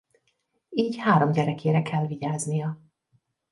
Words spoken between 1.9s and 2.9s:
vigyáznia.